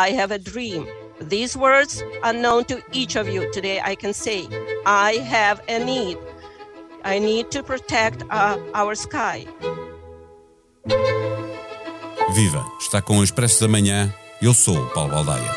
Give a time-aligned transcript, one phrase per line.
[0.00, 0.86] I have a dream.
[1.20, 3.52] These words are known to each of you.
[3.52, 4.48] Today I can say,
[4.86, 6.16] I have a need.
[7.04, 9.46] I need to protect uh, our sky.
[12.34, 12.64] Viva!
[12.80, 14.10] Está com o Expresso da Manhã.
[14.40, 15.54] Eu sou o Paulo Baldaia.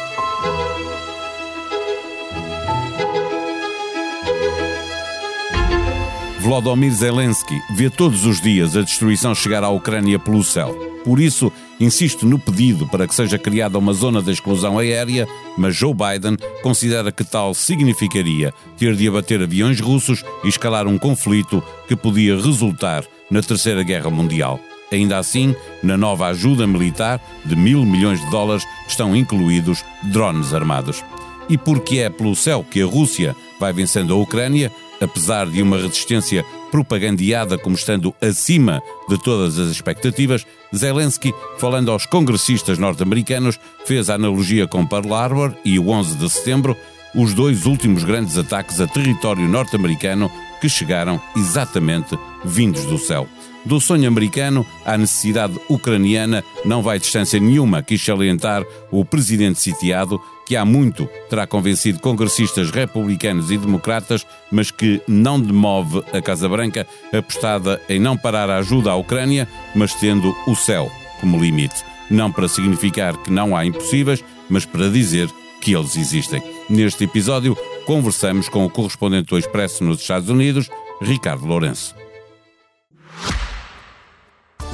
[6.42, 10.93] Volodymyr Zelensky vê todos os dias a destruição chegar à Ucrânia pelo céu.
[11.04, 15.28] Por isso, insiste no pedido para que seja criada uma zona de exclusão aérea,
[15.58, 20.98] mas Joe Biden considera que tal significaria ter de abater aviões russos e escalar um
[20.98, 24.60] conflito que podia resultar na Terceira Guerra Mundial.
[24.92, 31.04] Ainda assim, na nova ajuda militar de mil milhões de dólares estão incluídos drones armados.
[31.50, 35.78] E porque é pelo céu que a Rússia vai vencendo a Ucrânia, apesar de uma
[35.78, 40.44] resistência propagandeada como estando acima de todas as expectativas,
[40.76, 46.28] Zelensky, falando aos congressistas norte-americanos, fez a analogia com Pearl Harbor e o 11 de
[46.28, 46.76] setembro,
[47.14, 53.28] os dois últimos grandes ataques a território norte-americano que chegaram exatamente vindos do céu.
[53.64, 60.20] Do sonho americano à necessidade ucraniana não vai distância nenhuma, quis salientar o presidente sitiado,
[60.54, 66.48] que há muito terá convencido congressistas republicanos e democratas, mas que não demove a Casa
[66.48, 71.84] Branca, apostada em não parar a ajuda à Ucrânia, mas tendo o céu como limite.
[72.08, 75.28] Não para significar que não há impossíveis, mas para dizer
[75.60, 76.44] que eles existem.
[76.70, 80.70] Neste episódio, conversamos com o correspondente do Expresso nos Estados Unidos,
[81.02, 82.03] Ricardo Lourenço.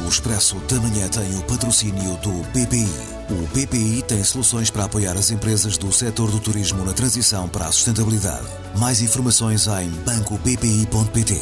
[0.05, 2.88] O Expresso da Manhã tem o patrocínio do BPI.
[3.30, 7.66] O BPI tem soluções para apoiar as empresas do setor do turismo na transição para
[7.66, 8.47] a sustentabilidade.
[8.78, 11.33] Mais informações em bancobpi.pt.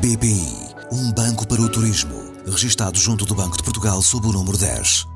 [0.00, 2.32] BPI, um banco para o turismo.
[2.46, 5.06] Registado junto do Banco de Portugal sob o número 10.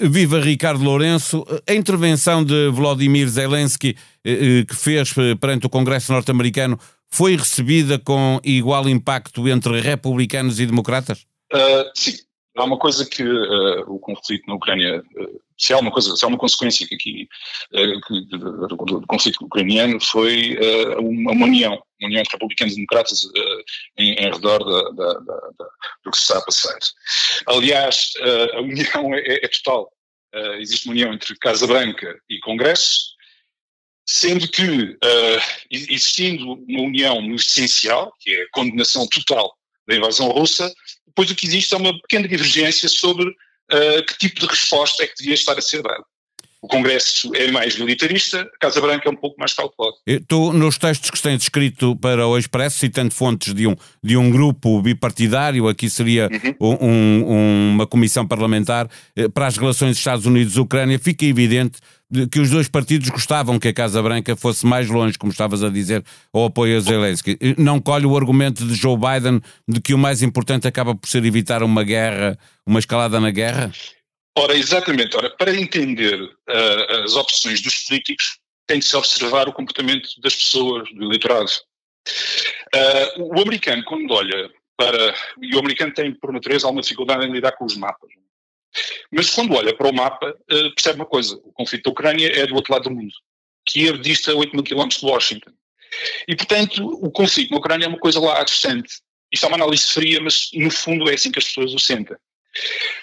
[0.00, 1.44] Viva Ricardo Lourenço.
[1.66, 6.78] A intervenção de Volodymyr Zelensky eh, eh, que fez eh, perante o Congresso norte-americano
[7.10, 11.26] foi recebida com igual impacto entre republicanos e democratas?
[11.52, 12.16] Uh, sim.
[12.56, 16.24] Há uma coisa que uh, o conflito na Ucrânia, uh, se há uma coisa, se
[16.24, 17.28] há uma consequência que aqui
[17.70, 20.58] que, do, conflito ucraniano foi
[20.98, 23.22] uma, uma, união, uma união entre republicanos e democratas
[23.96, 25.66] em, em, redor da, da, da,
[26.04, 26.78] do que se está a passar.
[27.46, 28.12] Aliás,
[28.54, 29.92] a união é, é total.
[30.58, 33.17] existe uma união entre Casa Branca e Congresso,
[34.08, 39.54] sendo que, uh, existindo uma união no essencial, que é a condenação total
[39.86, 40.72] da invasão russa,
[41.06, 45.06] depois o que existe é uma pequena divergência sobre uh, que tipo de resposta é
[45.06, 46.02] que devia estar a ser dada.
[46.60, 49.98] O Congresso é mais militarista, a Casa Branca é um pouco mais cautelosa.
[50.26, 54.28] Tu, nos textos que tens escrito para o Expresso, citando fontes de um, de um
[54.28, 56.28] grupo bipartidário, aqui seria
[56.60, 56.78] uhum.
[56.80, 61.78] um, um, uma comissão parlamentar eh, para as relações Estados Unidos-Ucrânia, fica evidente
[62.30, 65.68] que os dois partidos gostavam que a Casa Branca fosse mais longe, como estavas a
[65.68, 66.02] dizer,
[66.32, 67.38] ao apoio a Zelensky.
[67.58, 71.24] Não colhe o argumento de Joe Biden de que o mais importante acaba por ser
[71.24, 73.70] evitar uma guerra, uma escalada na guerra?
[74.38, 75.16] Ora, exatamente.
[75.16, 80.34] Ora, para entender uh, as opções dos políticos, tem de se observar o comportamento das
[80.34, 81.50] pessoas, do eleitorado.
[82.74, 85.14] Uh, o americano, quando olha para.
[85.42, 88.10] E o americano tem, por natureza, alguma dificuldade em lidar com os mapas.
[89.10, 92.46] Mas quando olha para o mapa, uh, percebe uma coisa: o conflito da Ucrânia é
[92.46, 93.12] do outro lado do mundo.
[93.66, 95.50] Kiev dista 8 mil quilómetros de Washington.
[96.26, 99.00] E, portanto, o conflito na Ucrânia é uma coisa lá distante.
[99.32, 102.16] Isto é uma análise fria, mas no fundo é assim que as pessoas o sentem.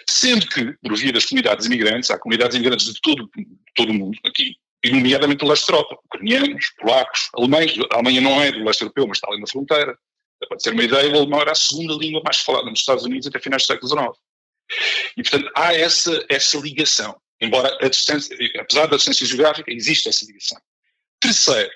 [0.08, 3.30] Sendo que, por via das comunidades imigrantes, há comunidades imigrantes de todo,
[3.76, 8.22] todo o mundo aqui, e nomeadamente do leste da Europa, ucranianos, polacos, alemães, a Alemanha
[8.22, 9.98] não é do leste europeu, mas está ali na fronteira.
[10.48, 13.28] Para ter uma ideia, o alemão era a segunda língua mais falada nos Estados Unidos
[13.28, 14.25] até finais do século XIX.
[15.16, 17.20] E, portanto, há essa, essa ligação.
[17.40, 20.60] Embora a distância, apesar da distância geográfica, existe essa ligação.
[21.20, 21.72] Terceiro,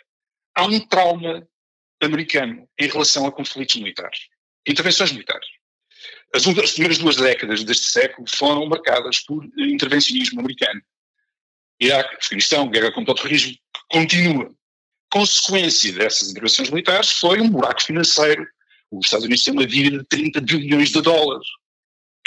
[0.56, 1.48] há um trauma
[2.02, 4.20] americano em relação a conflitos militares,
[4.68, 5.48] intervenções militares.
[6.34, 10.82] As, as primeiras duas décadas deste século foram marcadas por intervencionismo americano.
[11.80, 13.58] Iraque, Afeganistão, guerra contra o terrorismo,
[13.90, 14.54] continua.
[15.12, 18.48] Consequência dessas intervenções militares foi um buraco financeiro.
[18.92, 21.48] Os Estados Unidos têm uma dívida de 30 bilhões de dólares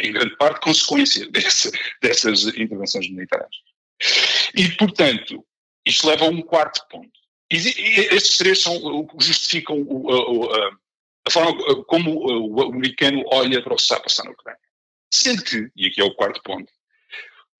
[0.00, 1.28] em grande parte, consequência
[2.00, 3.56] dessas intervenções militares.
[4.54, 5.44] E, portanto,
[5.86, 7.10] isto leva a um quarto ponto.
[7.50, 10.68] E, estes três são o que justificam o, a,
[11.26, 14.58] a, forma como o americano olha para o que está a passar na Ucrânia.
[15.12, 16.72] Sendo que, e aqui é o quarto ponto,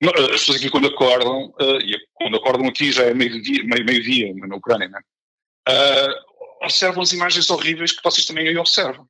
[0.02, 1.54] as pessoas aqui quando acordam,
[1.84, 5.00] e quando acordam aqui já é meio-dia meio, meio na Ucrânia, né?
[5.68, 9.08] uh, observam as imagens horríveis que vocês também aí observam.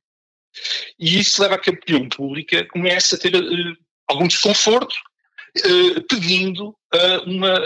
[0.99, 3.77] E isso leva a que a opinião pública comece a ter uh,
[4.07, 4.95] algum desconforto
[5.57, 7.59] uh, pedindo uh, uma,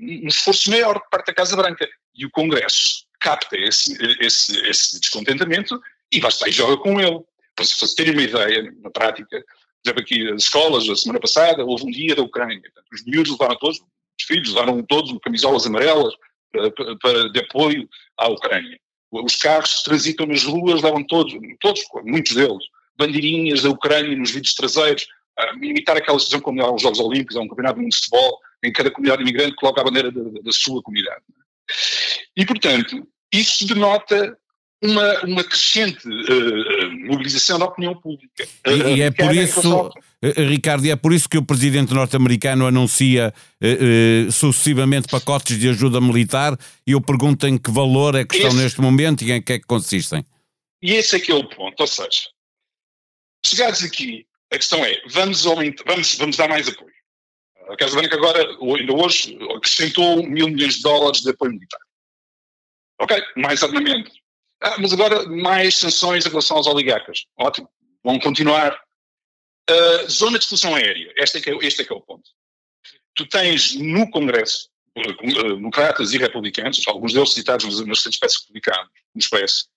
[0.00, 1.88] um esforço maior por parte da Casa Branca.
[2.14, 5.80] E o Congresso capta esse, esse, esse descontentamento
[6.10, 7.20] e vai e joga com ele.
[7.54, 9.44] Para se terem uma ideia, na prática,
[9.84, 12.60] por aqui as escolas, a semana passada, houve um dia da Ucrânia.
[12.60, 16.14] Portanto, os miúdos levaram todos, os filhos levaram todos camisolas amarelas
[16.50, 18.78] para, para, de apoio à Ucrânia.
[19.12, 22.64] Os carros transitam nas ruas, levam todos, todos, muitos deles,
[22.96, 25.06] bandeirinhas da Ucrânia nos vidros traseiros,
[25.38, 28.72] a imitar aquela situação como há os Jogos Olímpicos, há um campeonato de futebol, em
[28.72, 31.22] cada comunidade imigrante coloca a bandeira da, da sua comunidade.
[32.36, 34.38] E, portanto, isso denota
[34.82, 38.46] uma, uma crescente uh, mobilização da opinião pública.
[38.66, 39.90] E, e é por isso,
[40.36, 43.32] Ricardo, e é por isso que o presidente norte-americano anuncia
[43.62, 48.34] uh, uh, sucessivamente pacotes de ajuda militar e eu pergunto em que valor é que
[48.34, 50.24] estão esse, neste momento e em que é que consistem.
[50.82, 52.28] E esse é que é o ponto, ou seja,
[53.46, 56.90] chegados aqui, a questão é, vamos, aumentar, vamos, vamos dar mais apoio.
[57.68, 61.80] A Casa Branca agora, ainda hoje, acrescentou mil milhões de dólares de apoio militar.
[63.00, 64.10] Ok, mais armamento.
[64.62, 67.24] Ah, mas agora mais sanções em relação aos oligarcas.
[67.36, 67.68] Ótimo,
[68.02, 68.80] vão continuar.
[69.70, 72.28] Uh, zona de exclusão aérea, este é, que é, este é que é o ponto.
[73.14, 74.68] Tu tens no Congresso
[75.22, 78.46] democratas e republicanos, alguns deles citados nos recentes espécies
[79.30, 79.68] PS,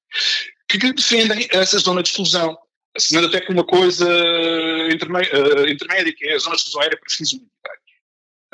[0.67, 2.57] que defendem essa zona de exclusão
[2.95, 7.13] assinando até com uma coisa uh, intermédia, que é a zona de exclusão aérea para
[7.13, 7.81] fins militares.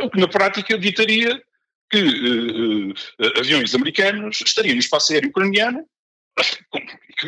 [0.02, 1.42] O que na prática ditaria
[1.90, 5.86] que uh, uh, aviões americanos estariam no espaço aéreo ucraniano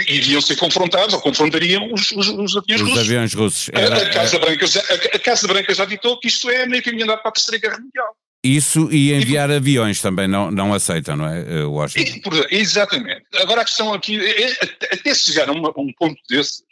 [0.07, 2.99] iriam ser confrontados ou confrontariam os, os, os aviões os russos.
[2.99, 3.69] Aviões russos.
[3.73, 7.03] Era, a, Casa Branca já, a, Casa Branca já ditou que isto é meio caminho
[7.03, 8.15] andado para a Terceira Guerra Mundial.
[8.43, 12.29] Isso e enviar e, aviões também não, não aceitam, não é, Washington?
[12.51, 13.23] E, exatamente.
[13.35, 16.63] Agora a questão aqui, é, é, até se chegar a, uma, a um ponto desse,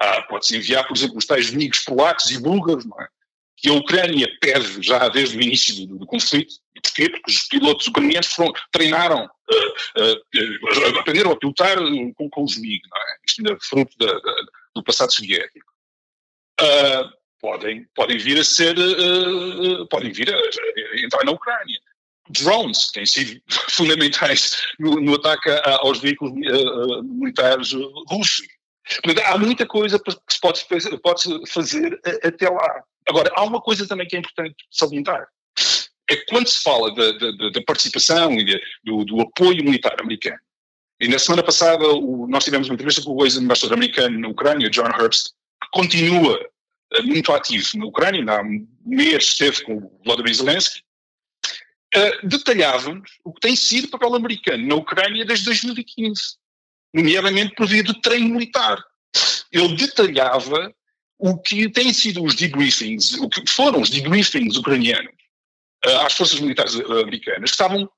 [0.00, 3.06] ah, Pode-se enviar, por exemplo, os tais amigos polacos e búlgaros, não é?
[3.60, 6.54] que a Ucrânia pede já desde o início do, do conflito.
[6.74, 7.10] E porquê?
[7.10, 11.76] Porque os pilotos ucranianos foram, treinaram, uh, uh, aprenderam a pilotar
[12.14, 13.16] com, com os MiG, não é?
[13.26, 14.34] Isto ainda é fruto da, da,
[14.74, 15.70] do passado soviético.
[16.60, 17.10] Uh,
[17.40, 18.76] podem, podem vir a ser,
[19.88, 21.80] podem vir a, a, entrar na Ucrânia.
[22.28, 25.50] Drones têm sido fundamentais no, no ataque
[25.80, 26.32] aos veículos
[27.02, 27.72] militares
[28.08, 28.46] russos
[29.24, 30.64] há muita coisa que se pode,
[31.02, 32.82] pode fazer até lá.
[33.08, 35.28] Agora, há uma coisa também que é importante salientar.
[36.10, 40.40] É que quando se fala da, participação e de, do, do, apoio militar americano,
[41.00, 44.68] e na semana passada o, nós tivemos uma entrevista com o ex-embaixador americano na Ucrânia,
[44.68, 45.28] John Herbst,
[45.62, 50.80] que continua uh, muito ativo na Ucrânia, há um mês esteve com o Vladimir Zelensky,
[51.94, 56.40] uh, detalhava-nos o que tem sido o papel americano na Ucrânia desde 2015
[56.92, 58.82] nomeadamente por via do treino militar.
[59.52, 60.74] Ele detalhava
[61.16, 65.20] o que têm sido os debriefings, o que foram os debriefings ucranianos
[65.84, 67.90] às forças militares uh, americanas, que estavam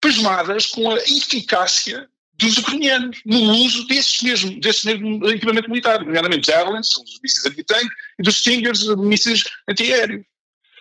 [0.00, 6.50] pasmadas com a eficácia dos ucranianos no uso desses mesmo, desse mesmo equipamento militar, nomeadamente
[6.50, 10.24] Javelins, os mísseis anti-tanque, e dos Stingers, mísseis antiaéreos.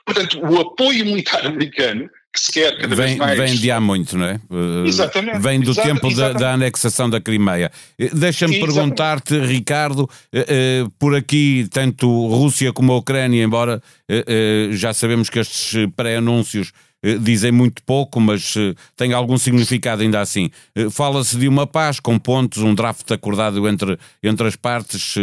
[0.06, 3.38] Portanto, o apoio militar americano que se quer cada vem, vez mais.
[3.38, 4.36] Vem de há muito, não é?
[4.36, 5.40] Eh, exatamente.
[5.40, 7.72] Vem do exatamente, tempo da, da, anexação da Crimeia.
[8.00, 14.94] Eh, deixa-me perguntar-te, Ricardo, eh, por aqui, tanto Rússia como a Ucrânia, embora eh, já
[14.94, 16.72] sabemos que estes pré-anúncios
[17.20, 18.54] dizem muito pouco, mas
[18.96, 20.52] tem algum significado ainda assim.
[20.92, 25.16] Fala-se de uma paz com pontos, um draft acordado entre, entre as partes.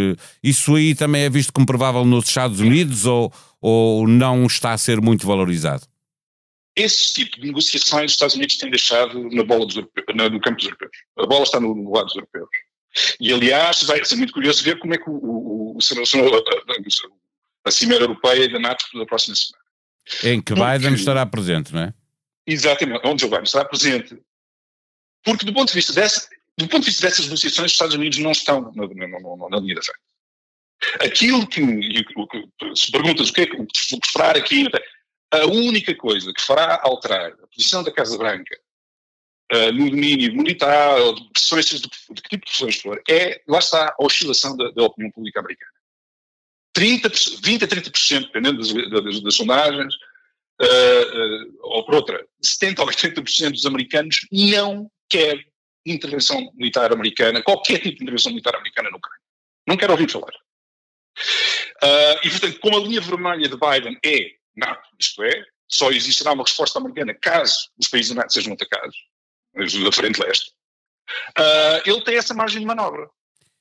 [0.42, 4.78] Isso aí também é visto como provável nos Estados Unidos ou, ou não está a
[4.78, 5.86] ser muito valorizado?
[6.78, 10.56] esse tipo de negociações os Estados Unidos têm deixado na bola dos europeus, no campo
[10.56, 10.92] dos europeus.
[11.18, 12.48] A bola está no, no lado dos europeus.
[13.20, 16.02] E, aliás, vai ser muito curioso ver como é que o, o, o, a,
[17.68, 19.64] a Cimeira Europeia da NATO da próxima semana.
[20.22, 21.94] Em que Porque, Biden estará presente, não é?
[22.46, 24.16] Exatamente, onde Joe Biden estará presente.
[25.24, 28.18] Porque, do ponto de vista, dessa, do ponto de vista dessas negociações, os Estados Unidos
[28.18, 30.00] não estão na, na, na, na linha da frente.
[31.00, 31.60] Aquilo que,
[32.74, 33.56] se perguntas o que é que
[34.04, 34.66] esperar aqui,
[35.30, 38.58] a única coisa que fará alterar a posição da Casa Branca
[39.52, 43.40] uh, no domínio militar, ou de pressões, de, de, que tipo de pressões for, é,
[43.46, 45.72] lá está, a oscilação da, da opinião pública americana.
[46.72, 47.08] 30,
[47.42, 49.94] 20 a 30%, dependendo das, das, das sondagens,
[50.62, 55.44] uh, uh, ou por outra, 70 ou 80% dos americanos não quer
[55.84, 59.20] intervenção militar americana, qualquer tipo de intervenção militar americana na Ucrânia.
[59.66, 60.32] Não quer ouvir falar.
[61.82, 64.88] Uh, e, portanto, como a linha vermelha de Biden é NATO.
[64.98, 68.96] Isto é, só existirá uma resposta americana caso os países NATO sejam atacados,
[69.54, 70.50] da frente leste.
[71.38, 73.08] Uh, ele tem essa margem de manobra.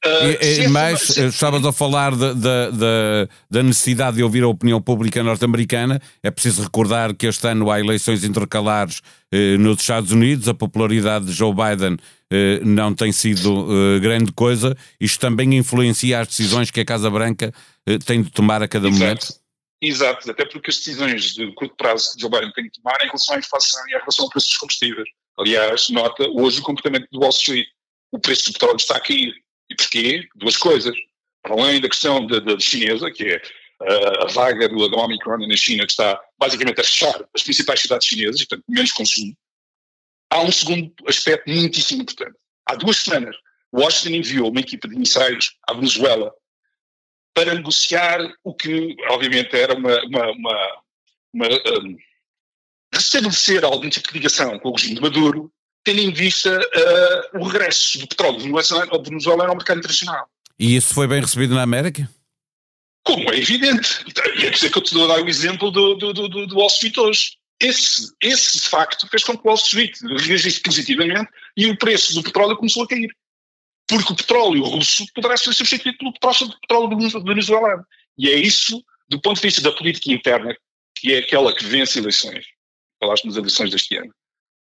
[0.06, 1.26] Uh, e, e, mas se...
[1.26, 6.00] estavas a falar da, da, da, necessidade de ouvir a opinião pública norte-americana.
[6.22, 9.02] É preciso recordar que este ano há eleições intercalares
[9.32, 10.48] eh, nos Estados Unidos.
[10.48, 11.98] A popularidade de Joe Biden
[12.32, 14.78] eh, não tem sido eh, grande coisa.
[15.00, 17.54] Isto também influencia as decisões que a Casa Branca
[17.88, 19.04] eh, tem de tomar a cada Exato.
[19.04, 19.28] momento.
[19.82, 23.06] Exato, até porque as decisões de curto prazo que Joe Biden tem de tomar em
[23.06, 25.08] relação à inflação e em relação ao preço dos combustíveis.
[25.40, 27.68] Aliás, nota hoje o comportamento do Wall Street.
[28.12, 29.34] O preço do petróleo está a cair
[29.78, 30.28] porquê?
[30.36, 30.96] Duas coisas.
[31.42, 33.42] Para além da questão da, chinesa, que é
[33.82, 37.82] uh, a vaga do, do Omicron na China, que está basicamente a fechar as principais
[37.82, 39.38] cidades chinesas, portanto menos consumo,
[40.30, 42.38] há um segundo aspecto muitíssimo importante.
[42.66, 43.36] Há duas semanas,
[43.74, 46.34] Washington enviou uma equipa de emissários à Venezuela
[47.34, 50.04] para negociar o que, obviamente, era uma.
[50.06, 50.82] uma, uma,
[51.34, 51.98] uma um,
[52.94, 55.52] restabelecer algum tipo de ligação com o regime de Maduro
[55.88, 60.30] tendo em vista uh, o regresso do petróleo venezuelano ao mercado internacional.
[60.60, 62.10] E isso foi bem recebido na América?
[63.06, 64.04] Como é evidente.
[64.36, 66.56] E é dizer que eu te dou a dar o exemplo do, do, do, do
[66.58, 67.38] Wall Street hoje.
[67.58, 72.22] Esse, esse facto fez com que o Wall Street reagisse positivamente e o preço do
[72.22, 73.16] petróleo começou a cair.
[73.88, 77.86] Porque o petróleo russo poderá ser substituído pelo petróleo venezuelano.
[78.18, 80.54] E é isso, do ponto de vista da política interna,
[80.98, 82.46] que é aquela que vence eleições.
[83.00, 84.14] Falaste nas eleições deste ano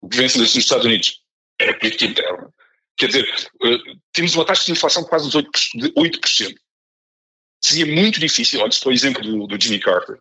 [0.01, 1.23] o que vence nos Estados Unidos
[1.59, 2.53] é a política interna.
[2.97, 6.55] Quer dizer, eh, temos uma taxa de inflação de quase de 8%.
[7.63, 10.19] Seria muito difícil, olha, estou o exemplo do, do Jimmy Carter,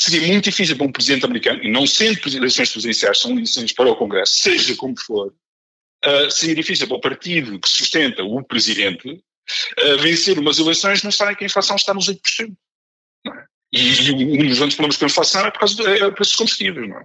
[0.00, 3.90] seria muito difícil para um presidente americano, e não sendo eleições presidenciais, são eleições para
[3.90, 9.08] o Congresso, seja como for, uh, seria difícil para o partido que sustenta o presidente
[9.08, 12.56] uh, vencer umas eleições não sabem que a inflação está nos 8%.
[13.26, 13.30] É?
[13.72, 16.88] E, um dos grandes problemas com a inflação é por causa é, dos combustíveis.
[16.88, 17.04] Não é?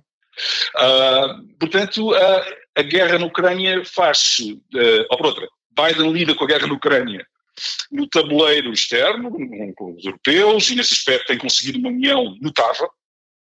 [0.75, 6.43] Uh, portanto, uh, a guerra na Ucrânia faz-se, uh, ou por outra, Biden lida com
[6.43, 7.25] a guerra na Ucrânia
[7.91, 9.31] no tabuleiro externo,
[9.75, 12.89] com os europeus, e nesse aspecto tem conseguido uma união notável.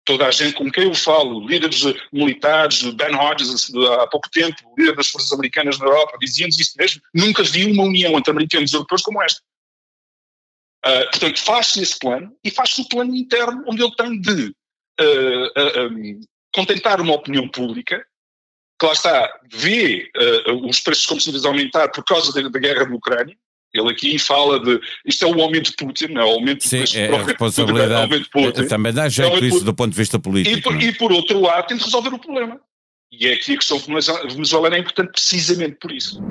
[0.05, 1.83] Toda a gente com quem eu falo, líderes
[2.13, 3.71] militares, Ben Hodges,
[4.01, 7.83] há pouco tempo, líder das forças americanas na Europa, diziam-nos isso mesmo, nunca vi uma
[7.83, 9.43] união entre americanos e europeus como esta.
[10.87, 14.55] Uh, portanto, faz-se esse plano e faz-se o plano interno, onde ele tem de
[15.01, 15.47] uh,
[15.87, 16.21] uh,
[16.59, 18.05] contentar uma opinião pública
[18.79, 20.09] que lá está, vê
[20.47, 23.37] uh, os preços combustíveis aumentar por causa da, da, guerra da Ucrânia.
[23.75, 24.81] Ele aqui fala de.
[25.05, 28.19] Isto é o aumento de Putin, não é o aumento Sim, é a responsabilidade.
[28.19, 28.67] De Putin.
[28.67, 30.57] Também dá jeito é isso do ponto de vista político.
[30.57, 30.85] E por, é?
[30.85, 32.59] e por outro lado, tem de resolver o problema.
[33.13, 36.23] E é aqui a questão venezuelana é importante precisamente por isso.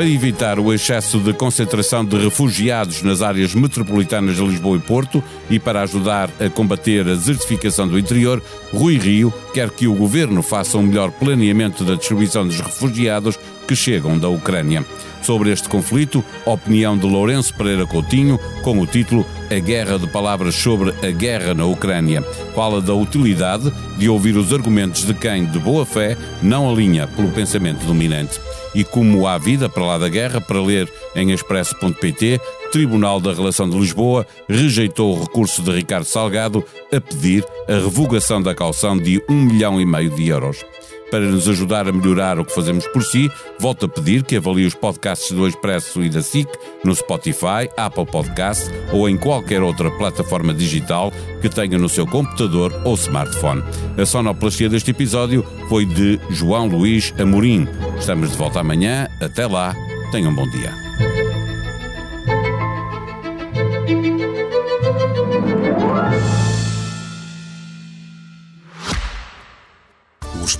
[0.00, 5.22] Para evitar o excesso de concentração de refugiados nas áreas metropolitanas de Lisboa e Porto
[5.50, 8.42] e para ajudar a combater a desertificação do interior,
[8.72, 13.38] Rui Rio quer que o governo faça um melhor planeamento da distribuição dos refugiados
[13.68, 14.86] que chegam da Ucrânia.
[15.20, 20.54] Sobre este conflito, opinião de Lourenço Pereira Coutinho, com o título A Guerra de Palavras
[20.54, 22.22] sobre a Guerra na Ucrânia.
[22.54, 27.28] Fala da utilidade de ouvir os argumentos de quem, de boa fé, não alinha pelo
[27.28, 28.40] pensamento dominante
[28.74, 32.40] e Como há vida para lá da guerra, para ler em expresso.pt,
[32.72, 38.40] Tribunal da Relação de Lisboa rejeitou o recurso de Ricardo Salgado a pedir a revogação
[38.40, 40.64] da calção de um milhão e meio de euros.
[41.10, 44.66] Para nos ajudar a melhorar o que fazemos por si, volto a pedir que avalie
[44.66, 46.48] os podcasts do Expresso e da SIC
[46.84, 52.72] no Spotify, Apple Podcasts ou em qualquer outra plataforma digital que tenha no seu computador
[52.84, 53.62] ou smartphone.
[53.98, 57.66] A sonoplastia deste episódio foi de João Luís Amorim.
[57.98, 59.08] Estamos de volta amanhã.
[59.20, 59.74] Até lá.
[60.12, 61.09] Tenham um bom dia.